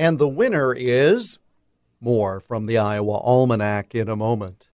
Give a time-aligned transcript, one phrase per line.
[0.00, 1.38] And the winner is.
[2.00, 4.70] More from the Iowa Almanac in a moment.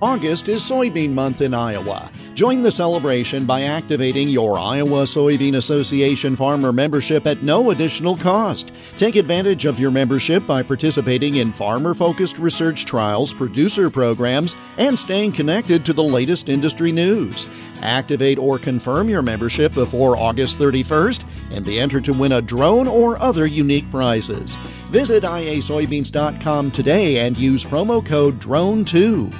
[0.00, 2.10] August is soybean month in Iowa.
[2.32, 8.72] Join the celebration by activating your Iowa Soybean Association farmer membership at no additional cost.
[8.96, 14.96] Take advantage of your membership by participating in farmer focused research trials, producer programs, and
[14.96, 17.48] staying connected to the latest industry news.
[17.82, 22.86] Activate or confirm your membership before August 31st and be entered to win a drone
[22.86, 24.54] or other unique prizes.
[24.90, 29.34] Visit iasoybeans.com today and use promo code DRONE2.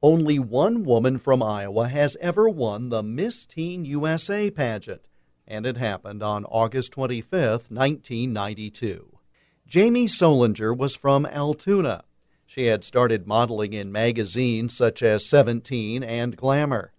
[0.00, 5.00] Only one woman from Iowa has ever won the Miss Teen USA pageant,
[5.46, 9.18] and it happened on August 25, 1992.
[9.66, 12.04] Jamie Solinger was from Altoona.
[12.46, 16.92] She had started modeling in magazines such as Seventeen and Glamour.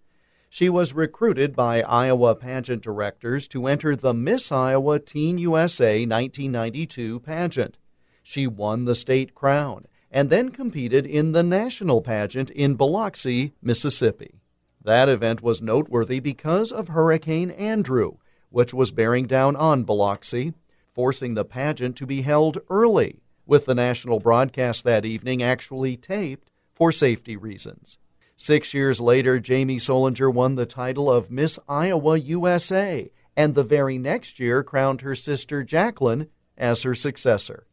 [0.48, 7.20] She was recruited by Iowa pageant directors to enter the Miss Iowa Teen USA 1992
[7.20, 7.78] pageant.
[8.22, 14.40] She won the state crown and then competed in the national pageant in Biloxi, Mississippi.
[14.82, 18.16] That event was noteworthy because of Hurricane Andrew,
[18.56, 20.54] which was bearing down on Biloxi,
[20.94, 26.50] forcing the pageant to be held early, with the national broadcast that evening actually taped
[26.72, 27.98] for safety reasons.
[28.34, 33.98] Six years later, Jamie Solinger won the title of Miss Iowa USA, and the very
[33.98, 37.66] next year crowned her sister Jacqueline as her successor.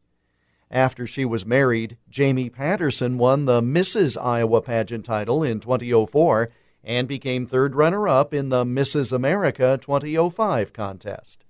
[0.69, 4.21] After she was married, Jamie Patterson won the Mrs.
[4.21, 6.51] Iowa pageant title in 2004
[6.83, 9.13] and became third runner up in the Mrs.
[9.13, 11.45] America 2005 contest.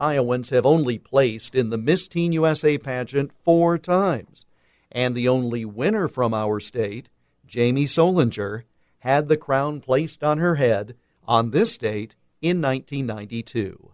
[0.00, 4.44] Iowans have only placed in the Miss Teen USA pageant four times,
[4.92, 7.08] and the only winner from our state,
[7.46, 8.64] Jamie Solinger,
[8.98, 10.96] had the crown placed on her head
[11.26, 13.92] on this date in 1992.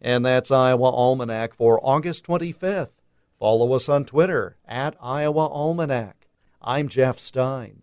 [0.00, 2.92] And that's Iowa Almanac for August 25th.
[3.38, 6.28] Follow us on Twitter at Iowa Almanac.
[6.62, 7.82] I'm Jeff Stein.